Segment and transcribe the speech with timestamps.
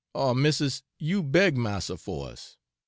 [0.15, 2.57] Oh missis, you beg massa for us!